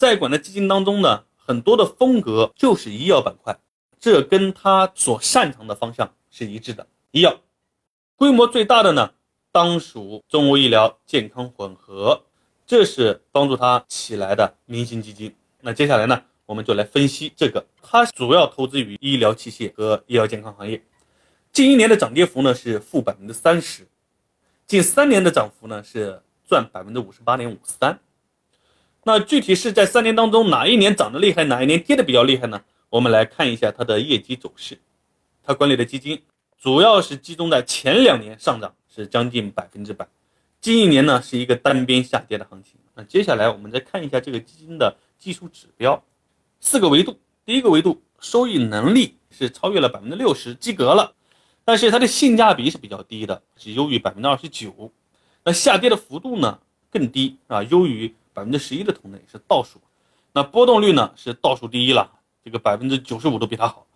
[0.00, 3.54] 在管的基金当中呢，很多的风格就是医药板块，
[4.00, 6.86] 这跟他所擅长的方向是一致的。
[7.10, 7.38] 医药
[8.16, 9.10] 规模最大的呢，
[9.52, 12.22] 当属中欧医疗健康混合，
[12.66, 15.36] 这是帮助他起来的明星基金。
[15.60, 20.82] 那接下来呢，我们就来分析这个，它主要投资于医疗器械和医疗健康行业。
[21.52, 23.86] 近一年的涨跌幅呢是负百分之三十，
[24.66, 28.00] 近三年的涨幅呢是赚百分之五十八点五三。
[29.04, 32.62] 那具体是在三年当中哪一年涨得厉害，哪一年跌得比较厉害呢？
[32.90, 34.78] 我们来看一下它的业绩走势。
[35.42, 36.20] 它管理的基金
[36.60, 40.06] 主要是集中在前两年上涨是将近百分之百，
[40.60, 42.74] 近一年呢是一个单边下跌的行情。
[42.94, 46.04] 那接下来我们再看一下这个基金的技术指标，
[46.60, 47.18] 四个维度。
[47.46, 51.14] 第一个维度收益能力是超越了百分之六十，及格了，
[51.64, 54.92] 但是它的性价比是比较低的，是优于百分之二十九。
[55.42, 56.58] 那下跌的幅度呢
[56.90, 58.14] 更低啊，优于。
[58.32, 59.80] 百分之十一的同类是倒数，
[60.32, 62.10] 那波动率呢是倒数第一了，
[62.44, 63.86] 这个百分之九十五都比它好，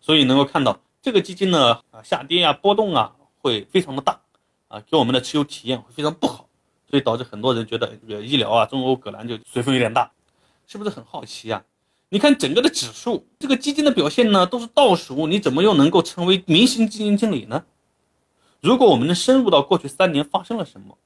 [0.00, 4.20] 所以能够看到这个基金呢啊下跌呀波动啊会非常的大
[4.68, 6.48] 啊，给我们的持有体验会非常不好，
[6.88, 10.10] 所以导致很多人觉得这个医疗啊中欧葛兰就水分有点大，
[10.66, 11.62] 是不是很好奇啊？
[12.08, 17.64] 你看整个的指数，这个基金的表现呢都是倒数，你怎么又能够成为明星基金经理呢？
[18.60, 20.96] 如果我们能深入到过去三年发生了什么？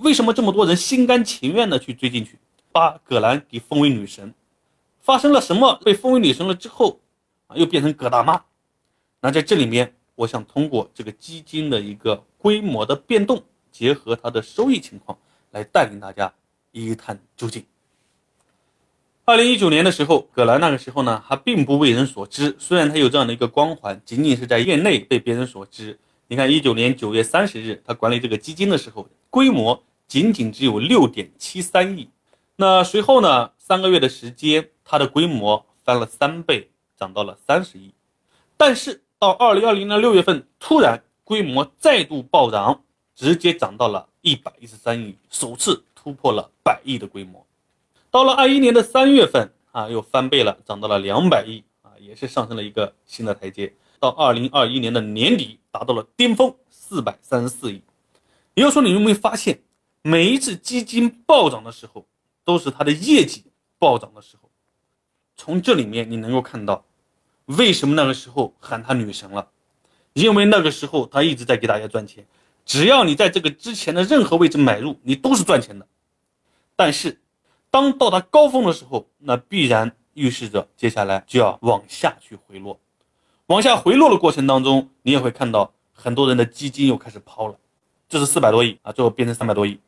[0.00, 2.38] 为什么这么多人心甘情愿的去追进去，
[2.72, 4.32] 把葛兰给封为女神？
[5.00, 5.74] 发生了什么？
[5.84, 6.98] 被封为女神了之后，
[7.46, 8.42] 啊，又变成葛大妈？
[9.20, 15.18] 那在这里面，我想通过这个基金的一个规模的变动，结合它的收益情况，
[15.50, 16.32] 来带领大家
[16.70, 17.64] 一探究竟。
[19.24, 25.98] 二零一九年的时候，葛兰那个时候呢，还并不为人所知，虽然她有这样的一个光环，仅仅是在业内被别人所知。
[26.28, 32.10] 你看，一九年九月三十日，他管理这个基金的时候，规模仅仅只有六点七三亿。
[32.56, 37.94] 那随后呢，三个月的时间，它的规模翻了三倍，涨到了三十亿。
[38.58, 42.82] 但是到二零二零年六月份，突然规模再度暴涨，
[43.16, 47.46] 直接涨到了一百一十三亿，首次突破了百亿的规模。
[48.10, 53.72] 到了二一年的三月份啊，又翻倍了，涨到了两百亿啊，也是上升了一个新的台阶。
[53.98, 57.80] 到二零二一年的年底，达到了巅峰四百三十四亿。
[58.54, 59.62] 也就说，你有没有发现，
[60.02, 62.06] 每一次基金暴涨的时候，
[62.44, 63.44] 都是它的业绩
[63.78, 64.50] 暴涨的时候。
[65.36, 66.84] 从这里面你能够看到，
[67.46, 69.48] 为什么那个时候喊她女神了？
[70.12, 72.26] 因为那个时候她一直在给大家赚钱，
[72.66, 75.86] 只要你在这个之前的任何位置买入，你都是赚钱的。
[76.76, 77.20] 但是，
[77.70, 82.78] 当到达高峰的时候，那必然预示着接下来就要往下去回落。
[83.46, 87.56] 往下回落的过程当中，你也会看到很多人的基金又开始抛了，
[88.12, 89.80] 这是四百多亿啊，最后变成三百多亿。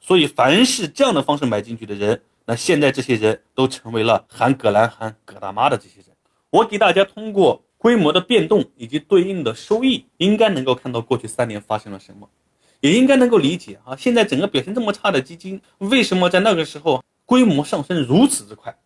[0.00, 6.06] 所以，凡是这样的方式买进去的人，那现在这些人都成为了喊葛兰喊葛大妈的这些人。
[6.50, 12.28] 我给大家通过规模的变动以及对应的收益，应该能够看到过去三年发生了什么，
[12.80, 18.76] 也应该能够理解啊，现在整个表现这么差的基金，为什么在那个时候规模上升如此之快？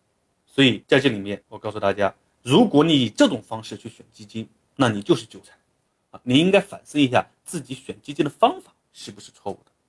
[0.45, 2.13] 所以在这里面，我告诉大家。
[2.43, 5.55] 如果你以这种方式去选基金，那你就是韭菜，
[6.11, 9.72] 啊，你应该反思一下自己选基金的方法是不是错误的。